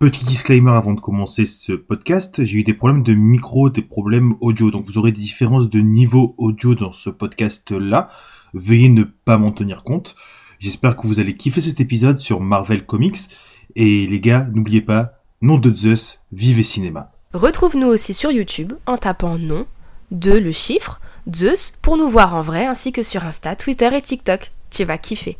Petit 0.00 0.24
disclaimer 0.24 0.70
avant 0.70 0.94
de 0.94 1.00
commencer 1.00 1.44
ce 1.44 1.74
podcast, 1.74 2.42
j'ai 2.42 2.60
eu 2.60 2.62
des 2.62 2.72
problèmes 2.72 3.02
de 3.02 3.12
micro, 3.12 3.68
des 3.68 3.82
problèmes 3.82 4.32
audio, 4.40 4.70
donc 4.70 4.86
vous 4.86 4.96
aurez 4.96 5.12
des 5.12 5.20
différences 5.20 5.68
de 5.68 5.78
niveau 5.78 6.34
audio 6.38 6.74
dans 6.74 6.94
ce 6.94 7.10
podcast-là. 7.10 8.08
Veuillez 8.54 8.88
ne 8.88 9.02
pas 9.02 9.36
m'en 9.36 9.52
tenir 9.52 9.84
compte. 9.84 10.14
J'espère 10.58 10.96
que 10.96 11.06
vous 11.06 11.20
allez 11.20 11.36
kiffer 11.36 11.60
cet 11.60 11.80
épisode 11.80 12.18
sur 12.18 12.40
Marvel 12.40 12.86
Comics. 12.86 13.28
Et 13.76 14.06
les 14.06 14.20
gars, 14.20 14.48
n'oubliez 14.54 14.80
pas, 14.80 15.22
nom 15.42 15.58
de 15.58 15.70
Zeus, 15.70 16.20
vivez 16.32 16.62
cinéma. 16.62 17.12
Retrouve-nous 17.34 17.88
aussi 17.88 18.14
sur 18.14 18.30
YouTube 18.30 18.72
en 18.86 18.96
tapant 18.96 19.36
nom 19.36 19.66
de 20.12 20.32
le 20.32 20.50
chiffre 20.50 20.98
Zeus 21.30 21.72
pour 21.82 21.98
nous 21.98 22.08
voir 22.08 22.34
en 22.34 22.40
vrai 22.40 22.64
ainsi 22.64 22.92
que 22.92 23.02
sur 23.02 23.22
Insta, 23.26 23.54
Twitter 23.54 23.94
et 23.94 24.00
TikTok. 24.00 24.50
Tu 24.70 24.84
vas 24.84 24.96
kiffer. 24.96 25.36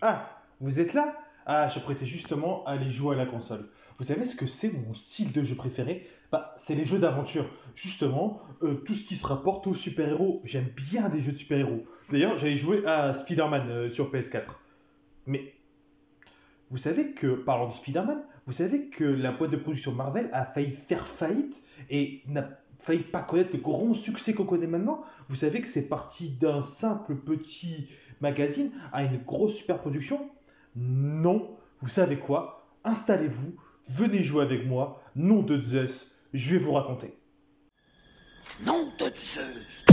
Ah, 0.00 0.44
vous 0.60 0.78
êtes 0.78 0.94
là? 0.94 1.12
Ah, 1.50 1.66
je 1.66 1.80
prêtais 1.80 2.04
justement 2.04 2.62
à 2.66 2.72
aller 2.72 2.90
jouer 2.90 3.16
à 3.16 3.18
la 3.18 3.24
console. 3.24 3.70
Vous 3.98 4.04
savez 4.04 4.26
ce 4.26 4.36
que 4.36 4.44
c'est 4.44 4.70
mon 4.70 4.92
style 4.92 5.32
de 5.32 5.42
jeu 5.42 5.54
préféré? 5.54 6.06
Bah, 6.30 6.54
C'est 6.58 6.74
les 6.74 6.84
jeux 6.84 6.98
d'aventure. 6.98 7.46
Justement, 7.74 8.42
euh, 8.62 8.74
tout 8.74 8.92
ce 8.94 9.02
qui 9.02 9.16
se 9.16 9.26
rapporte 9.26 9.66
aux 9.66 9.74
super-héros. 9.74 10.42
J'aime 10.44 10.68
bien 10.76 11.08
des 11.08 11.22
jeux 11.22 11.32
de 11.32 11.38
super-héros. 11.38 11.86
D'ailleurs, 12.12 12.36
j'allais 12.36 12.56
jouer 12.56 12.84
à 12.84 13.14
Spider-Man 13.14 13.70
euh, 13.70 13.88
sur 13.88 14.12
PS4. 14.12 14.42
Mais 15.24 15.54
vous 16.70 16.76
savez 16.76 17.12
que, 17.12 17.28
parlant 17.28 17.70
de 17.70 17.74
Spider-Man, 17.74 18.22
vous 18.46 18.52
savez 18.52 18.90
que 18.90 19.04
la 19.04 19.32
boîte 19.32 19.50
de 19.50 19.56
production 19.56 19.92
Marvel 19.92 20.28
a 20.34 20.44
failli 20.44 20.76
faire 20.86 21.08
faillite 21.08 21.62
et 21.88 22.20
n'a 22.26 22.46
failli 22.78 23.04
pas 23.04 23.22
connaître 23.22 23.54
le 23.54 23.60
grand 23.60 23.94
succès 23.94 24.34
qu'on 24.34 24.44
connaît 24.44 24.66
maintenant? 24.66 25.02
Vous 25.30 25.36
savez 25.36 25.62
que 25.62 25.68
c'est 25.68 25.88
parti 25.88 26.28
d'un 26.28 26.60
simple 26.60 27.16
petit 27.16 27.88
magazine 28.20 28.70
à 28.92 29.02
une 29.04 29.16
grosse 29.24 29.54
super 29.54 29.78
production 29.78 30.28
Non. 30.76 31.56
Vous 31.80 31.88
savez 31.88 32.18
quoi? 32.18 32.66
Installez-vous, 32.84 33.54
venez 33.88 34.24
jouer 34.24 34.42
avec 34.42 34.66
moi. 34.66 35.02
Nom 35.14 35.42
de 35.42 35.60
Zeus, 35.60 36.10
je 36.34 36.52
vais 36.52 36.58
vous 36.58 36.72
raconter. 36.72 37.14
Nom 38.64 38.84
de 38.98 39.16
Zeus 39.16 39.84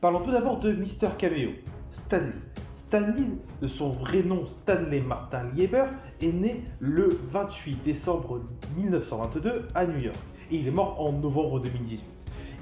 Parlons 0.00 0.20
tout 0.20 0.30
d'abord 0.30 0.60
de 0.60 0.70
Mister 0.70 1.08
Cameo, 1.18 1.50
Stanley. 1.96 2.32
Stanley, 2.74 3.26
de 3.62 3.68
son 3.68 3.88
vrai 3.88 4.22
nom 4.22 4.46
Stanley 4.46 5.00
Martin 5.00 5.44
Lieber, 5.54 5.86
est 6.20 6.32
né 6.32 6.62
le 6.78 7.08
28 7.32 7.82
décembre 7.84 8.42
1922 8.76 9.66
à 9.74 9.86
New 9.86 9.98
York 9.98 10.16
et 10.50 10.56
il 10.56 10.68
est 10.68 10.72
mort 10.72 11.00
en 11.00 11.12
novembre 11.12 11.58
2018. 11.60 12.00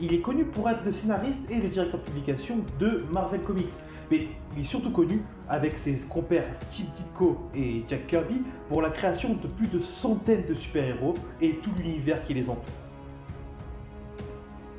Il 0.00 0.14
est 0.14 0.20
connu 0.20 0.44
pour 0.44 0.70
être 0.70 0.84
le 0.84 0.92
scénariste 0.92 1.40
et 1.50 1.56
le 1.56 1.68
directeur 1.68 2.00
de 2.00 2.04
publication 2.06 2.56
de 2.78 3.04
Marvel 3.12 3.40
Comics, 3.42 3.66
mais 4.10 4.28
il 4.56 4.62
est 4.62 4.66
surtout 4.66 4.90
connu 4.90 5.20
avec 5.48 5.78
ses 5.78 5.96
compères 6.08 6.46
Steve 6.54 6.86
Ditko 6.96 7.36
et 7.54 7.82
Jack 7.88 8.06
Kirby 8.06 8.40
pour 8.68 8.82
la 8.82 8.90
création 8.90 9.34
de 9.34 9.48
plus 9.48 9.66
de 9.66 9.80
centaines 9.80 10.46
de 10.48 10.54
super-héros 10.54 11.14
et 11.42 11.56
tout 11.56 11.70
l'univers 11.78 12.24
qui 12.26 12.34
les 12.34 12.48
entoure. 12.48 12.83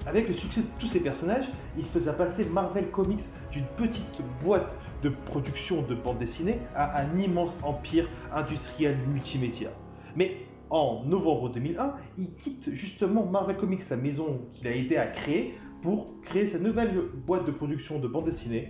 Avec 0.08 0.28
le 0.28 0.36
succès 0.36 0.62
de 0.62 0.68
tous 0.80 0.86
ces 0.86 1.00
personnages, 1.00 1.46
il 1.78 1.86
faisait 1.86 2.14
passer 2.14 2.46
Marvel 2.46 2.92
Comics 2.92 3.24
d'une 3.52 3.66
petite 3.76 4.22
boîte 4.44 4.72
de 5.02 5.10
production 5.10 5.82
de 5.82 5.96
bande 5.96 6.20
dessinée 6.20 6.60
à 6.76 7.02
un 7.02 7.20
immense 7.20 7.56
empire 7.64 8.08
industriel 8.34 8.98
multimédia. 9.08 9.70
Mais 10.16 10.38
en 10.70 11.04
novembre 11.06 11.50
2001, 11.50 11.94
il 12.20 12.34
quitte 12.36 12.70
justement 12.74 13.26
Marvel 13.26 13.58
Comics, 13.58 13.90
la 13.90 13.98
maison 13.98 14.42
qu'il 14.54 14.68
a 14.68 14.76
aidé 14.76 14.96
à 14.98 15.08
créer, 15.08 15.58
pour 15.82 16.22
créer 16.22 16.48
sa 16.48 16.60
nouvelle 16.60 16.96
boîte 17.26 17.46
de 17.46 17.52
production 17.52 18.00
de 18.00 18.08
bande 18.08 18.26
dessinée, 18.26 18.70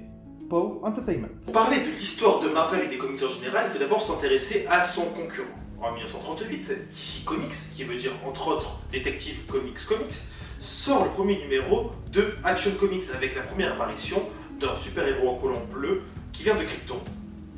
Pow 0.49 0.79
Entertainment. 0.83 1.29
Pour 1.43 1.53
parler 1.53 1.79
de 1.79 1.91
l'histoire 1.91 2.39
de 2.39 2.49
Marvel 2.49 2.81
et 2.85 2.87
des 2.87 2.97
comics 2.97 3.21
en 3.23 3.27
général, 3.27 3.65
il 3.67 3.71
faut 3.71 3.79
d'abord 3.79 4.01
s'intéresser 4.01 4.65
à 4.69 4.81
son 4.81 5.05
concurrent. 5.05 5.47
En 5.81 5.91
1938, 5.93 6.67
DC 6.89 7.25
Comics, 7.25 7.55
qui 7.73 7.83
veut 7.83 7.95
dire 7.95 8.11
entre 8.25 8.47
autres 8.47 8.79
Detective 8.91 9.45
Comics 9.47 9.85
Comics, 9.87 10.31
sort 10.65 11.03
le 11.03 11.11
premier 11.11 11.37
numéro 11.37 11.91
de 12.11 12.35
Action 12.43 12.71
Comics 12.79 13.03
avec 13.15 13.35
la 13.35 13.43
première 13.43 13.73
apparition 13.73 14.21
d'un 14.59 14.75
super-héros 14.75 15.29
en 15.29 15.35
collant 15.35 15.63
bleu 15.71 16.01
qui 16.31 16.43
vient 16.43 16.55
de 16.55 16.63
Krypton, 16.63 16.99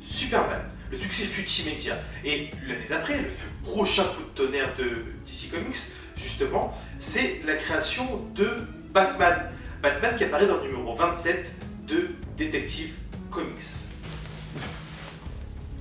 Superman. 0.00 0.60
Le 0.90 0.98
succès 0.98 1.24
fut 1.24 1.48
immédiat. 1.62 1.96
Et 2.24 2.50
l'année 2.66 2.86
d'après, 2.88 3.18
le 3.18 3.28
prochain 3.64 4.04
coup 4.04 4.22
de 4.22 4.44
tonnerre 4.44 4.74
de 4.76 4.84
DC 5.24 5.50
Comics, 5.50 5.76
justement, 6.16 6.76
c'est 6.98 7.42
la 7.46 7.54
création 7.54 8.26
de 8.34 8.48
Batman. 8.92 9.50
Batman 9.82 10.14
qui 10.16 10.24
apparaît 10.24 10.46
dans 10.46 10.58
le 10.58 10.64
numéro 10.70 10.94
27 10.94 11.50
de 11.86 12.10
Detective 12.36 12.92
Comics. 13.30 13.88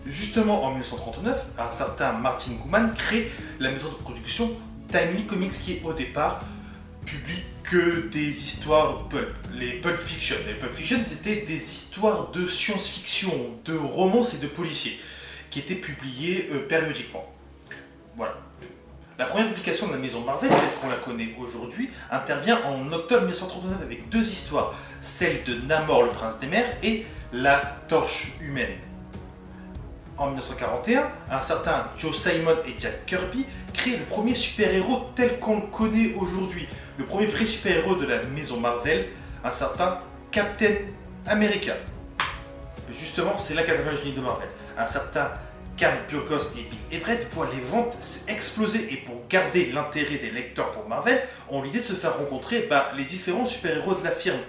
Justement, 0.06 0.64
en 0.64 0.70
1939, 0.70 1.46
un 1.58 1.70
certain 1.70 2.14
Martin 2.14 2.52
Gouman 2.54 2.94
crée 2.94 3.30
la 3.59 3.72
maison 3.72 3.90
de 3.90 3.96
production 3.96 4.50
Timely 4.90 5.26
Comics 5.26 5.52
qui 5.52 5.82
au 5.84 5.92
départ 5.92 6.40
publie 7.07 7.44
que 7.63 8.07
des 8.07 8.29
histoires 8.29 9.07
pulp, 9.07 9.34
les 9.53 9.73
pulp 9.73 10.00
fiction. 10.00 10.35
Les 10.45 10.53
pulp 10.53 10.73
fiction, 10.73 11.00
c'était 11.03 11.41
des 11.41 11.56
histoires 11.56 12.31
de 12.31 12.45
science-fiction, 12.45 13.31
de 13.66 13.75
romances 13.75 14.35
et 14.35 14.38
de 14.38 14.47
policiers 14.47 15.00
qui 15.50 15.59
étaient 15.59 15.75
publiées 15.75 16.50
euh, 16.51 16.67
périodiquement. 16.67 17.25
Voilà. 18.16 18.35
La 19.17 19.25
première 19.25 19.47
publication 19.47 19.88
de 19.88 19.94
la 19.94 19.97
maison 19.97 20.22
Marvel, 20.22 20.50
telle 20.50 20.59
qu'on 20.79 20.90
la 20.90 20.97
connaît 20.97 21.34
aujourd'hui, 21.40 21.90
intervient 22.12 22.59
en 22.66 22.91
octobre 22.91 23.22
1939 23.23 23.81
avec 23.81 24.09
deux 24.09 24.22
histoires, 24.22 24.75
celle 25.01 25.44
de 25.44 25.56
Namor, 25.56 26.03
le 26.03 26.09
prince 26.09 26.40
des 26.40 26.47
mers, 26.47 26.78
et 26.84 27.06
la 27.34 27.79
torche 27.88 28.34
humaine. 28.41 28.78
En 30.17 30.28
1941, 30.28 31.12
un 31.31 31.41
certain 31.41 31.88
Joe 31.97 32.16
Simon 32.16 32.57
et 32.67 32.75
Jack 32.79 33.06
Kirby 33.06 33.46
créent 33.73 33.97
le 33.97 34.06
premier 34.06 34.35
super-héros 34.35 35.12
tel 35.16 35.40
qu'on 35.40 35.57
le 35.57 35.67
connaît 35.67 36.13
aujourd'hui, 36.16 36.67
le 36.97 37.06
premier 37.06 37.28
vrai 37.28 37.46
super-héros 37.46 37.96
de 37.96 38.06
la 38.06 38.24
maison 38.24 38.59
Marvel, 38.59 39.08
un 39.44 39.52
certain 39.52 40.00
Captain 40.31 40.75
America. 41.28 41.74
Justement, 42.91 43.38
c'est 43.38 43.53
là 43.53 43.63
qu'intervient 43.63 43.91
le 43.91 43.97
génie 43.97 44.13
de 44.13 44.22
Marvel. 44.22 44.47
Un 44.78 44.85
certain 44.85 45.31
Karl 45.75 45.97
Burgos 46.09 46.53
et 46.58 46.63
Bill 46.63 46.80
Everett 46.91 47.28
voient 47.34 47.50
les 47.53 47.62
ventes 47.62 47.96
exploser 48.28 48.91
et 48.91 48.97
pour 48.97 49.28
garder 49.30 49.72
l'intérêt 49.72 50.18
des 50.18 50.31
lecteurs 50.31 50.72
pour 50.72 50.88
Marvel, 50.88 51.22
ont 51.50 51.62
l'idée 51.62 51.80
de 51.80 51.84
se 51.84 51.94
faire 51.94 52.18
rencontrer 52.18 52.66
bah, 52.68 52.91
les 52.97 53.03
différents 53.03 53.46
super-héros 53.46 53.94
de 53.94 54.03
la 54.03 54.12
firme. 54.12 54.40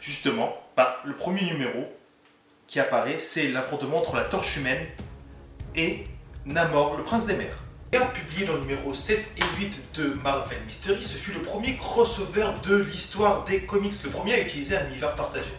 Justement, 0.00 0.56
bah, 0.76 1.00
le 1.04 1.14
premier 1.14 1.42
numéro 1.42 1.84
qui 2.66 2.80
apparaît, 2.80 3.18
c'est 3.18 3.48
l'affrontement 3.48 3.98
entre 3.98 4.16
la 4.16 4.24
torche 4.24 4.56
humaine 4.56 4.86
et 5.74 6.04
Namor, 6.46 6.96
le 6.96 7.02
prince 7.02 7.26
des 7.26 7.36
mers. 7.36 7.58
Publié 7.90 8.46
dans 8.46 8.54
le 8.54 8.60
numéro 8.60 8.94
7 8.94 9.18
et 9.36 9.60
8 9.60 9.80
de 9.94 10.14
Marvel 10.22 10.58
Mystery, 10.64 11.02
ce 11.02 11.16
fut 11.16 11.32
le 11.32 11.42
premier 11.42 11.76
crossover 11.76 12.46
de 12.64 12.76
l'histoire 12.76 13.44
des 13.44 13.62
comics, 13.62 13.92
le 14.04 14.10
premier 14.10 14.34
à 14.34 14.40
utiliser 14.40 14.76
un 14.76 14.86
univers 14.86 15.16
partagé. 15.16 15.50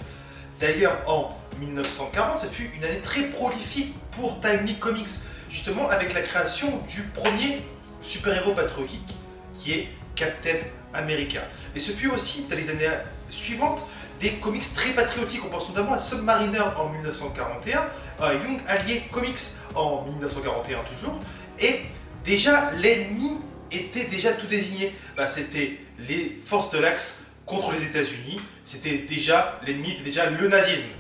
D'ailleurs, 0.59 0.97
en 1.07 1.37
1940, 1.59 2.39
ce 2.39 2.45
fut 2.45 2.71
une 2.73 2.85
année 2.85 2.99
très 3.03 3.23
prolifique 3.23 3.93
pour 4.11 4.39
Timely 4.39 4.75
Comics, 4.79 5.09
justement 5.49 5.89
avec 5.89 6.13
la 6.13 6.21
création 6.21 6.81
du 6.87 7.01
premier 7.01 7.61
super-héros 8.01 8.53
patriotique 8.53 9.13
qui 9.53 9.73
est 9.73 9.89
Captain 10.15 10.59
America. 10.93 11.41
Et 11.75 11.81
ce 11.81 11.91
fut 11.91 12.09
aussi, 12.09 12.45
dans 12.49 12.55
les 12.55 12.69
années 12.69 12.89
suivantes, 13.29 13.85
des 14.21 14.31
comics 14.33 14.73
très 14.73 14.91
patriotiques. 14.91 15.41
On 15.45 15.49
pense 15.49 15.67
notamment 15.67 15.93
à 15.93 15.99
Submariner 15.99 16.61
en 16.77 16.89
1941, 16.89 17.89
à 18.21 18.33
Young 18.33 18.59
Allied 18.67 19.09
Comics 19.09 19.39
en 19.75 20.03
1941 20.05 20.83
toujours, 20.83 21.19
et 21.59 21.81
déjà 22.23 22.71
l'ennemi 22.79 23.37
était 23.71 24.05
déjà 24.05 24.33
tout 24.33 24.47
désigné. 24.47 24.93
Bah, 25.15 25.27
c'était 25.27 25.79
les 25.99 26.39
forces 26.43 26.71
de 26.71 26.79
l'Axe 26.79 27.27
contre 27.45 27.71
les 27.71 27.83
États-Unis. 27.83 28.39
C'était 28.63 28.99
déjà 28.99 29.59
l'ennemi 29.65 29.91
était 29.91 30.03
déjà 30.03 30.29
le 30.29 30.47
nazisme. 30.47 30.91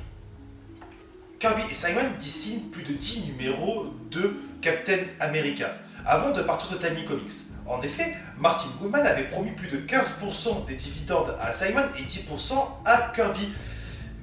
Kirby 1.39 1.63
et 1.71 1.73
Simon 1.73 2.03
dessinent 2.19 2.69
plus 2.69 2.83
de 2.83 2.93
10 2.93 3.31
numéros 3.31 3.87
de 4.11 4.35
Captain 4.61 4.99
America 5.19 5.75
avant 6.05 6.31
de 6.31 6.41
partir 6.43 6.69
de 6.69 6.77
Timely 6.77 7.03
Comics. 7.05 7.31
En 7.65 7.81
effet, 7.81 8.15
Martin 8.37 8.69
Goodman 8.79 9.05
avait 9.05 9.27
promis 9.27 9.51
plus 9.51 9.67
de 9.67 9.77
15% 9.77 10.65
des 10.65 10.75
dividendes 10.75 11.35
à 11.39 11.51
Simon 11.53 11.83
et 11.97 12.03
10% 12.03 12.53
à 12.85 13.11
Kirby. 13.15 13.49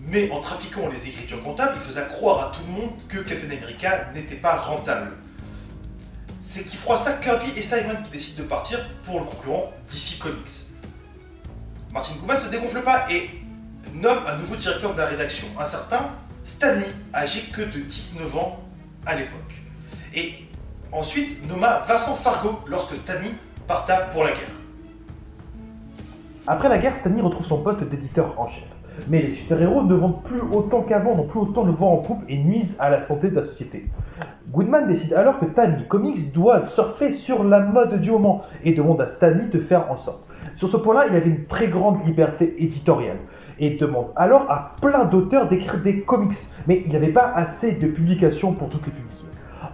Mais 0.01 0.31
en 0.31 0.41
trafiquant 0.41 0.89
les 0.89 1.09
écritures 1.09 1.43
comptables, 1.43 1.73
il 1.75 1.81
faisait 1.81 2.06
croire 2.09 2.49
à 2.49 2.53
tout 2.53 2.61
le 2.67 2.73
monde 2.73 2.93
que 3.09 3.19
Captain 3.19 3.51
America 3.51 4.11
n'était 4.15 4.37
pas 4.37 4.56
rentable. 4.56 5.12
C'est 6.40 6.64
qui 6.64 6.76
froisse 6.76 7.05
ça 7.05 7.14
Kirby 7.14 7.50
et 7.56 7.62
Simon 7.62 8.02
qui 8.05 8.11
décident 8.12 8.44
de 8.44 8.49
partir 8.49 8.79
pour 9.02 9.20
le 9.20 9.26
concurrent 9.26 9.73
DC 9.90 10.19
Comics. 10.20 10.69
Martin 11.93 12.14
Goodman 12.20 12.37
ne 12.37 12.43
se 12.43 12.50
dégonfle 12.50 12.82
pas 12.82 13.11
et 13.11 13.29
nomme 13.94 14.19
un 14.26 14.37
nouveau 14.37 14.55
directeur 14.56 14.93
de 14.93 14.99
la 14.99 15.06
rédaction, 15.06 15.49
un 15.58 15.64
certain 15.64 16.11
Stanley, 16.44 16.87
âgé 17.12 17.43
que 17.52 17.62
de 17.62 17.81
19 17.81 18.37
ans 18.37 18.61
à 19.05 19.17
l'époque. 19.17 19.62
Et 20.14 20.35
ensuite 20.93 21.46
nomma 21.49 21.81
Vincent 21.88 22.14
Fargo 22.14 22.61
lorsque 22.67 22.94
Stanley 22.94 23.32
parta 23.67 23.96
pour 24.12 24.25
la 24.25 24.31
guerre. 24.31 24.49
Après 26.46 26.69
la 26.69 26.79
guerre, 26.79 26.96
Stanley 27.00 27.20
retrouve 27.20 27.46
son 27.46 27.62
poste 27.62 27.82
d'éditeur 27.82 28.38
en 28.38 28.49
chef. 28.49 28.64
Mais 29.08 29.23
les 29.23 29.34
super-héros 29.34 29.82
ne 29.82 29.94
vendent 29.94 30.23
plus 30.25 30.41
autant 30.41 30.82
qu'avant, 30.82 31.14
n'ont 31.14 31.26
plus 31.26 31.41
autant 31.41 31.64
le 31.64 31.73
vent 31.73 31.94
en 31.94 31.96
poupe 31.99 32.23
et 32.29 32.37
nuisent 32.37 32.75
à 32.79 32.91
la 32.91 33.06
santé 33.06 33.29
de 33.31 33.37
la 33.37 33.44
société. 33.44 33.87
Goodman 34.50 34.87
décide 34.87 35.12
alors 35.12 35.39
que 35.39 35.45
Timely 35.45 35.87
Comics 35.89 36.33
doit 36.33 36.67
surfer 36.69 37.11
sur 37.11 37.45
la 37.45 37.61
mode 37.61 38.00
du 38.00 38.11
moment 38.11 38.41
et 38.65 38.73
demande 38.73 38.99
à 39.03 39.09
Stanley 39.09 39.49
de 39.49 39.61
faire 39.61 39.91
en 39.91 39.97
sorte. 39.97 40.27
Sur 40.56 40.69
ce 40.69 40.79
point-là, 40.79 41.06
il 41.11 41.15
avait 41.15 41.29
une 41.29 41.45
très 41.45 41.69
grande 41.69 42.03
liberté 42.06 42.55
éditoriale 42.59 43.19
et 43.59 43.77
demande 43.77 44.06
alors 44.17 44.50
à 44.50 44.75
plein 44.81 45.05
d'auteurs 45.05 45.49
d'écrire 45.49 45.83
des 45.83 46.00
comics, 46.00 46.39
mais 46.67 46.83
il 46.83 46.91
n'y 46.91 46.97
avait 46.97 47.12
pas 47.12 47.31
assez 47.35 47.73
de 47.73 47.89
publications 47.89 48.53
pour 48.53 48.71
toutes 48.71 48.87
les 48.87 48.93
publier. 48.93 49.09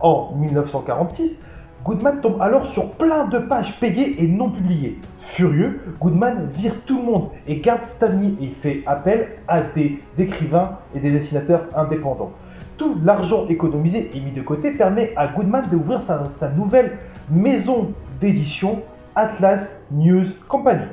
En 0.01 0.35
1946, 0.35 1.39
Goodman 1.85 2.21
tombe 2.21 2.43
alors 2.43 2.67
sur 2.67 2.91
plein 2.93 3.27
de 3.27 3.39
pages 3.39 3.79
payées 3.79 4.25
et 4.25 4.27
non 4.27 4.51
publiées. 4.51 4.99
Furieux, 5.19 5.83
Goodman 6.01 6.49
vire 6.53 6.75
tout 6.85 6.99
le 6.99 7.05
monde 7.05 7.29
et 7.47 7.61
garde 7.61 7.87
Stanley 7.87 8.33
et 8.41 8.49
fait 8.61 8.83
appel 8.87 9.37
à 9.47 9.61
des 9.61 10.01
écrivains 10.19 10.79
et 10.97 10.99
des 10.99 11.13
dessinateurs 11.13 11.67
indépendants. 11.77 12.33
Tout 12.77 12.99
l'argent 13.05 13.47
économisé 13.49 14.11
et 14.15 14.21
mis 14.21 14.33
de 14.33 14.43
côté 14.43 14.73
permet 14.73 15.15
à 15.17 15.29
Goodman 15.29 15.65
d'ouvrir 15.71 16.01
sa, 16.03 16.49
nouvelle 16.49 16.99
maison 17.31 17.95
d'édition 18.21 18.83
Atlas 19.15 19.69
News 19.93 20.27
Company. 20.49 20.87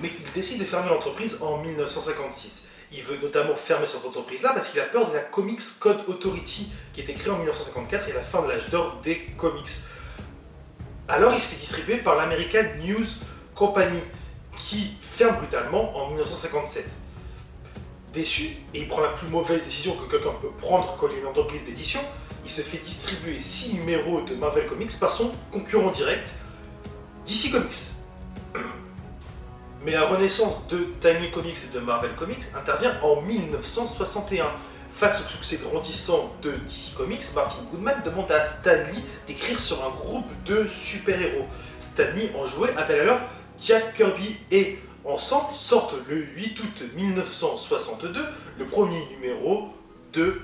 Mais 0.00 0.08
il 0.08 0.32
décide 0.32 0.60
de 0.60 0.64
fermer 0.64 0.90
l'entreprise 0.90 1.38
en 1.42 1.58
1956. 1.58 2.68
Il 2.92 3.02
veut 3.02 3.18
notamment 3.22 3.54
fermer 3.54 3.86
cette 3.86 4.04
entreprise-là 4.04 4.52
parce 4.54 4.68
qu'il 4.68 4.80
a 4.80 4.84
peur 4.84 5.08
de 5.08 5.14
la 5.14 5.20
Comics 5.20 5.62
Code 5.80 6.04
Authority 6.08 6.72
qui 6.92 7.00
était 7.00 7.14
créée 7.14 7.32
en 7.32 7.38
1954 7.38 8.08
et 8.08 8.12
la 8.12 8.20
fin 8.20 8.42
de 8.42 8.48
l'âge 8.48 8.70
d'or 8.70 9.00
des 9.02 9.18
comics. 9.36 9.70
Alors 11.08 11.32
il 11.32 11.40
se 11.40 11.48
fait 11.48 11.60
distribuer 11.60 11.96
par 11.96 12.16
l'American 12.16 12.64
News 12.86 13.06
Company 13.54 13.98
qui 14.56 14.96
ferme 15.00 15.36
brutalement 15.36 15.96
en 15.96 16.08
1957. 16.08 17.01
Déçu, 18.12 18.56
et 18.74 18.80
il 18.80 18.88
prend 18.88 19.00
la 19.00 19.08
plus 19.08 19.26
mauvaise 19.28 19.62
décision 19.62 19.94
que 19.94 20.10
quelqu'un 20.10 20.34
peut 20.40 20.50
prendre 20.58 20.96
quand 20.98 21.08
il 21.08 21.16
est 21.16 21.20
une 21.20 21.26
entreprise 21.26 21.64
d'édition, 21.64 22.00
il 22.44 22.50
se 22.50 22.60
fait 22.60 22.78
distribuer 22.78 23.40
6 23.40 23.74
numéros 23.74 24.20
de 24.22 24.34
Marvel 24.34 24.66
Comics 24.66 24.98
par 25.00 25.12
son 25.12 25.32
concurrent 25.50 25.90
direct, 25.90 26.28
DC 27.26 27.52
Comics. 27.52 27.74
Mais 29.84 29.92
la 29.92 30.06
renaissance 30.06 30.66
de 30.68 30.88
Timely 31.00 31.30
Comics 31.30 31.56
et 31.70 31.74
de 31.74 31.80
Marvel 31.80 32.14
Comics 32.14 32.44
intervient 32.56 32.94
en 33.02 33.20
1961. 33.22 34.46
Face 34.90 35.22
au 35.22 35.26
succès 35.26 35.56
grandissant 35.56 36.34
de 36.42 36.50
DC 36.50 36.94
Comics, 36.94 37.24
Martin 37.34 37.62
Goodman 37.70 38.02
demande 38.04 38.30
à 38.30 38.44
Stan 38.44 38.74
Lee 38.92 39.02
d'écrire 39.26 39.58
sur 39.58 39.82
un 39.84 39.88
groupe 39.90 40.30
de 40.44 40.68
super-héros. 40.68 41.46
Stan 41.80 42.12
Lee, 42.14 42.28
en 42.38 42.46
jouet, 42.46 42.74
appelle 42.76 43.00
alors 43.00 43.18
Jack 43.58 43.94
Kirby 43.94 44.36
et 44.50 44.78
ensemble 45.04 45.54
sortent 45.54 45.94
le 46.08 46.16
8 46.36 46.60
août 46.60 46.82
1962 46.96 48.20
le 48.58 48.64
premier 48.64 48.98
numéro 49.16 49.68
de 50.12 50.34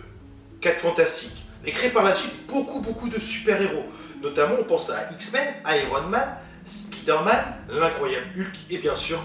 4 0.60 0.80
Fantastiques. 0.80 1.44
Et 1.64 1.70
crée 1.70 1.90
par 1.90 2.04
la 2.04 2.14
suite 2.14 2.34
beaucoup 2.48 2.80
beaucoup 2.80 3.08
de 3.08 3.18
super-héros. 3.18 3.84
Notamment 4.22 4.54
on 4.60 4.64
pense 4.64 4.90
à 4.90 5.12
X-Men, 5.12 5.42
Iron 5.66 6.08
Man, 6.08 6.26
Spider-Man, 6.64 7.38
l'incroyable 7.70 8.26
Hulk 8.36 8.56
et 8.70 8.78
bien 8.78 8.96
sûr 8.96 9.18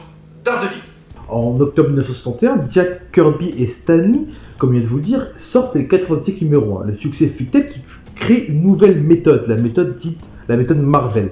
Daredevil. 0.43 0.81
En 1.29 1.59
octobre 1.59 1.89
1961, 1.89 2.67
Jack 2.69 3.11
Kirby 3.11 3.49
et 3.57 3.67
Stanley, 3.67 4.25
comme 4.57 4.75
je 4.75 4.81
de 4.81 4.87
vous 4.87 4.99
dire, 4.99 5.31
sortent 5.35 5.75
les 5.75 5.87
85 5.87 6.41
numéros 6.41 6.79
1. 6.79 6.87
Le 6.87 6.97
succès 6.97 7.27
fut 7.27 7.45
tel 7.45 7.69
qu'ils 7.69 7.83
créent 8.15 8.45
une 8.47 8.61
nouvelle 8.61 9.01
méthode, 9.01 9.47
la 9.47 9.55
méthode 9.55 9.97
dite 9.97 10.19
la 10.47 10.57
méthode 10.57 10.79
Marvel. 10.79 11.31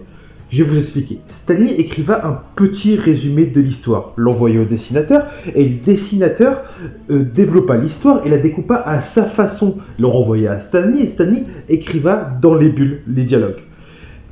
Je 0.51 0.63
vais 0.63 0.69
vous 0.69 0.77
expliquer. 0.77 1.19
Stanley 1.29 1.75
écriva 1.79 2.27
un 2.27 2.41
petit 2.57 2.97
résumé 2.97 3.45
de 3.45 3.61
l'histoire, 3.61 4.11
l'envoya 4.17 4.61
au 4.61 4.65
dessinateur, 4.65 5.27
et 5.55 5.63
le 5.63 5.75
dessinateur 5.75 6.63
euh, 7.09 7.23
développa 7.23 7.77
l'histoire 7.77 8.27
et 8.27 8.29
la 8.29 8.37
découpa 8.37 8.75
à 8.75 9.01
sa 9.01 9.23
façon. 9.23 9.77
Le 9.97 10.07
renvoya 10.07 10.51
à 10.51 10.59
Stanley 10.59 11.03
et 11.03 11.07
Stanley 11.07 11.45
écriva 11.69 12.37
dans 12.41 12.55
les 12.55 12.67
bulles 12.67 13.01
les 13.07 13.23
dialogues. 13.23 13.61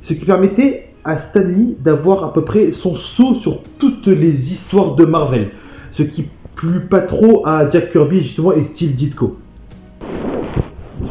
Ce 0.02 0.12
qui 0.12 0.26
permettait 0.26 0.88
à 1.04 1.16
Stanley 1.16 1.76
d'avoir 1.82 2.22
à 2.22 2.34
peu 2.34 2.44
près 2.44 2.72
son 2.72 2.96
saut 2.96 3.36
sur 3.36 3.62
toutes 3.78 4.06
les 4.06 4.52
histoires 4.52 4.96
de 4.96 5.06
Marvel. 5.06 5.48
Ce 5.92 6.02
qui 6.02 6.26
plut 6.54 6.80
pas 6.80 7.00
trop 7.00 7.46
à 7.46 7.70
Jack 7.70 7.92
Kirby 7.92 8.20
justement 8.20 8.52
et 8.52 8.64
Steve 8.64 8.94
Ditko. 8.94 9.38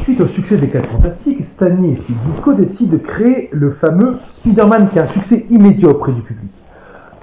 Suite 0.04 0.20
au 0.20 0.28
succès 0.28 0.56
des 0.56 0.68
4 0.68 0.88
Fantastiques, 0.88 1.42
Stanley 1.60 1.90
et 1.90 1.96
Steve 1.96 2.16
Ditko 2.24 2.54
décident 2.54 2.92
de 2.92 2.96
créer 2.96 3.50
le 3.52 3.72
fameux 3.72 4.16
Spider-Man 4.30 4.88
qui 4.88 4.98
a 4.98 5.02
un 5.02 5.08
succès 5.08 5.44
immédiat 5.50 5.90
auprès 5.90 6.12
du 6.12 6.22
public. 6.22 6.50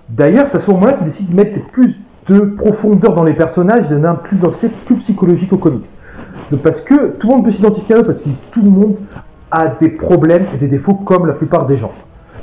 D'ailleurs, 0.10 0.48
c'est 0.48 0.58
à 0.58 0.60
ce 0.60 0.70
moment-là 0.70 0.94
qu'ils 0.94 1.08
décident 1.08 1.32
de 1.32 1.36
mettre 1.36 1.60
plus 1.72 1.96
de 2.30 2.40
profondeur 2.42 3.16
dans 3.16 3.24
les 3.24 3.34
personnages, 3.34 3.90
de 3.90 4.00
plus 4.24 4.38
d'accès 4.38 4.70
plus 4.86 4.98
psychologique 4.98 5.54
aux 5.54 5.58
comics. 5.58 5.88
Parce 6.64 6.82
que 6.82 7.14
tout 7.18 7.28
le 7.30 7.34
monde 7.36 7.46
peut 7.46 7.52
s'identifier 7.52 7.96
à 7.96 8.00
eux, 8.00 8.04
parce 8.04 8.22
que 8.22 8.30
tout 8.52 8.62
le 8.62 8.70
monde 8.70 8.98
a 9.50 9.70
des 9.82 9.90
problèmes 9.90 10.46
et 10.54 10.58
des 10.58 10.68
défauts 10.68 10.94
comme 10.94 11.26
la 11.26 11.34
plupart 11.34 11.66
des 11.66 11.78
gens. 11.78 11.92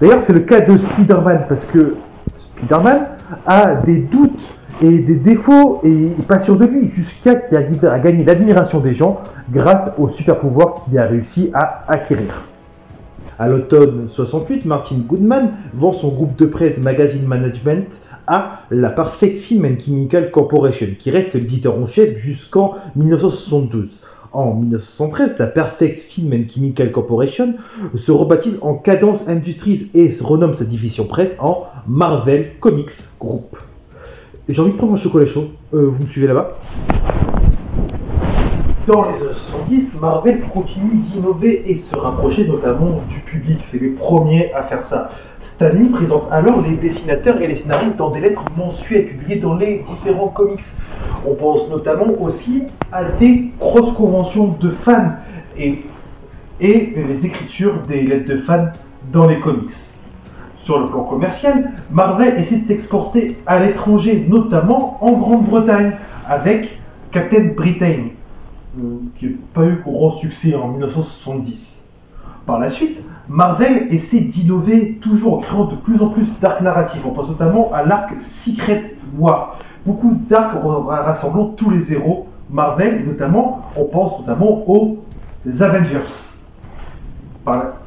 D'ailleurs, 0.01 0.23
c'est 0.23 0.33
le 0.33 0.41
cas 0.41 0.63
de 0.63 0.77
Spider-Man, 0.77 1.45
parce 1.49 1.65
que 1.67 1.95
A 3.47 3.75
des 3.87 3.99
doutes 3.99 4.41
et 4.83 4.99
des 4.99 5.17
défauts 5.17 5.81
et 5.85 6.11
pas 6.27 6.41
sûr 6.41 6.57
de 6.57 6.67
lui, 6.67 6.91
jusqu'à 6.91 7.37
qu'il 7.37 7.57
arrive 7.57 7.85
à 7.85 7.99
gagner 7.99 8.25
l'admiration 8.25 8.81
des 8.81 8.95
gens 8.95 9.21
grâce 9.53 9.91
au 9.99 10.09
super 10.09 10.39
pouvoir 10.39 10.85
qu'il 10.85 10.99
a 10.99 11.07
réussi 11.07 11.51
à 11.55 11.85
acquérir. 11.89 12.45
À 13.39 13.49
l'automne 13.49 14.09
68, 14.11 14.65
Martin 14.65 14.97
Goodman 15.07 15.51
vend 15.75 15.93
son 15.93 16.09
groupe 16.09 16.37
de 16.37 16.47
presse 16.47 16.81
Magazine 16.81 17.27
Management 17.27 17.87
à 18.27 18.61
la 18.71 18.91
Perfect 18.91 19.39
Film 19.39 19.65
and 19.67 19.79
Chemical 19.79 20.31
Corporation, 20.31 20.87
qui 20.99 21.11
reste 21.11 21.35
l'éditeur 21.35 21.77
en 21.77 21.87
chef 21.87 22.17
jusqu'en 22.19 22.75
1972. 22.97 24.01
En 24.35 24.53
1973, 24.55 25.39
la 25.39 25.47
Perfect 25.47 26.01
Film 26.01 26.33
and 26.33 26.53
Chemical 26.53 26.91
Corporation 26.91 27.55
se 27.95 28.11
rebaptise 28.11 28.59
en 28.63 28.75
Cadence 28.75 29.29
Industries 29.29 29.91
et 29.95 30.11
renomme 30.21 30.55
sa 30.55 30.65
division 30.65 31.05
presse 31.05 31.37
en 31.39 31.69
Marvel 31.87 32.59
Comics 32.59 33.17
Group. 33.21 33.57
J'ai 34.49 34.61
envie 34.61 34.73
de 34.73 34.77
prendre 34.77 34.95
un 34.95 34.97
chocolat 34.97 35.27
chaud. 35.27 35.45
Euh, 35.73 35.87
vous 35.87 36.03
me 36.03 36.09
suivez 36.09 36.27
là-bas? 36.27 36.59
Dans 38.87 39.01
les 39.03 39.17
années 39.23 39.33
70, 39.33 39.99
Marvel 39.99 40.41
continue 40.53 40.97
d'innover 40.97 41.71
et 41.71 41.79
se 41.79 41.97
rapprocher 41.97 42.47
notamment 42.47 43.01
du 43.09 43.21
public. 43.21 43.61
C'est 43.65 43.81
les 43.81 43.89
premiers 43.89 44.53
à 44.53 44.63
faire 44.65 44.83
ça. 44.83 45.09
Stanley 45.41 45.89
présente 45.89 46.25
alors 46.31 46.61
les 46.61 46.77
dessinateurs 46.77 47.41
et 47.41 47.47
les 47.47 47.55
scénaristes 47.55 47.97
dans 47.97 48.11
des 48.11 48.21
lettres 48.21 48.45
mensuelles 48.59 49.07
publiées 49.07 49.37
dans 49.37 49.55
les 49.55 49.79
différents 49.89 50.29
comics. 50.29 50.65
On 51.27 51.35
pense 51.35 51.67
notamment 51.71 52.13
aussi 52.21 52.65
à 52.93 53.05
des 53.05 53.53
cross-conventions 53.59 54.55
de 54.61 54.69
fans 54.69 55.13
et, 55.57 55.79
et 56.61 56.93
les 56.95 57.25
écritures 57.25 57.81
des 57.89 58.03
lettres 58.03 58.29
de 58.29 58.37
fans 58.37 58.69
dans 59.11 59.27
les 59.27 59.41
comics. 59.41 59.77
Sur 60.65 60.81
le 60.81 60.87
plan 60.87 61.05
commercial, 61.05 61.73
Marvel 61.91 62.39
essaie 62.39 62.57
de 62.57 62.69
s'exporter 62.69 63.39
à 63.47 63.61
l'étranger, 63.61 64.27
notamment 64.29 64.99
en 65.01 65.13
Grande-Bretagne, 65.13 65.93
avec 66.29 66.79
Captain 67.13 67.45
Britain, 67.57 68.09
qui 69.19 69.27
n'a 69.27 69.33
pas 69.53 69.65
eu 69.67 69.83
grand 69.85 70.13
succès 70.15 70.55
en 70.55 70.69
1970. 70.69 71.87
Par 72.47 72.59
la 72.59 72.69
suite, 72.69 72.99
Marvel 73.29 73.89
essaie 73.91 74.21
d'innover 74.21 74.99
toujours 75.01 75.39
en 75.39 75.39
créant 75.39 75.65
de 75.65 75.77
plus 75.77 76.03
en 76.03 76.09
plus 76.09 76.27
d'arcs 76.41 76.61
narratifs. 76.61 77.03
On 77.07 77.13
pense 77.13 77.29
notamment 77.29 77.73
à 77.73 77.83
l'arc 77.85 78.21
Secret 78.21 78.97
War. 79.17 79.59
Beaucoup 79.87 80.15
d'arcs 80.29 80.57
rassemblant 80.89 81.47
tous 81.49 81.71
les 81.71 81.93
héros 81.93 82.27
Marvel, 82.51 83.05
notamment, 83.07 83.63
on 83.77 83.85
pense 83.85 84.21
notamment 84.21 84.69
aux 84.69 84.99
Avengers. 85.61 86.01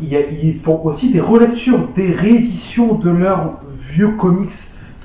Ils 0.01 0.59
font 0.63 0.81
aussi 0.83 1.11
des 1.11 1.21
relectures, 1.21 1.79
des 1.95 2.11
rééditions 2.11 2.95
de 2.95 3.09
leurs 3.09 3.59
vieux 3.75 4.09
comics 4.09 4.53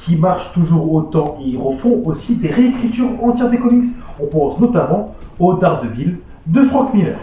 qui 0.05 0.17
marchent 0.17 0.53
toujours 0.53 0.93
autant. 0.93 1.39
Ils 1.45 1.57
refont 1.57 2.03
aussi 2.05 2.35
des 2.35 2.51
réécritures 2.51 3.11
entières 3.23 3.51
des 3.51 3.59
comics. 3.59 3.91
On 4.21 4.27
pense 4.27 4.61
notamment 4.61 5.15
au 5.39 5.55
Daredevil 5.55 6.19
de 6.47 6.69
Frank 6.69 6.93
Miller. 6.95 7.19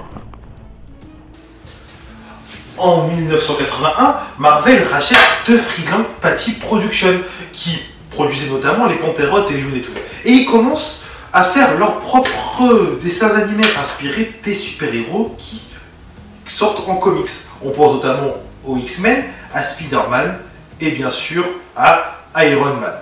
En 2.78 3.08
1981, 3.08 4.16
Marvel 4.40 4.82
rachète 4.90 5.18
The 5.46 5.58
Freeland 5.58 6.06
Patty 6.22 6.54
Production, 6.54 7.14
qui 7.52 7.78
produisait 8.10 8.50
notamment 8.50 8.88
les 8.88 8.96
Panteros 8.96 9.50
et 9.50 9.56
les 9.56 9.62
Looney. 9.62 9.84
Et 10.24 10.32
ils 10.32 10.46
commencent 10.46 11.06
à 11.34 11.44
faire 11.44 11.78
leurs 11.78 12.00
propres 12.00 13.00
dessins 13.02 13.36
animés 13.36 13.68
inspirés 13.80 14.34
des 14.44 14.56
super-héros 14.56 15.36
qui 15.38 15.62
sortent 16.48 16.88
en 16.88 16.96
comics. 16.96 17.30
On 17.64 17.72
pense 17.72 17.96
notamment 17.96 18.34
aux 18.66 18.78
X-Men, 18.78 19.26
à 19.54 19.62
Spider-Man 19.62 20.38
et 20.80 20.92
bien 20.92 21.12
sûr 21.12 21.44
à 21.76 22.19
Iron 22.36 22.76
Man. 22.76 22.94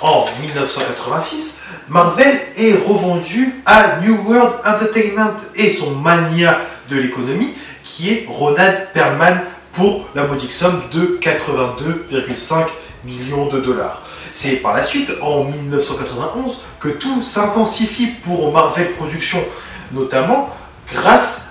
En 0.00 0.24
1986, 0.40 1.60
Marvel 1.88 2.40
est 2.56 2.72
revendu 2.86 3.54
à 3.66 3.98
New 4.00 4.16
World 4.26 4.54
Entertainment 4.64 5.36
et 5.54 5.70
son 5.70 5.90
mania 5.90 6.58
de 6.88 6.96
l'économie, 6.96 7.52
qui 7.82 8.10
est 8.10 8.26
Ronald 8.28 8.88
Perlman 8.94 9.42
pour 9.72 10.06
la 10.14 10.24
modique 10.24 10.52
somme 10.52 10.82
de 10.92 11.18
82,5 11.20 12.66
millions 13.04 13.46
de 13.46 13.60
dollars. 13.60 14.02
C'est 14.32 14.56
par 14.56 14.74
la 14.74 14.82
suite, 14.82 15.10
en 15.20 15.44
1991, 15.44 16.58
que 16.78 16.88
tout 16.88 17.20
s'intensifie 17.22 18.08
pour 18.22 18.52
Marvel 18.52 18.92
Productions, 18.92 19.44
notamment 19.92 20.48
grâce 20.92 21.49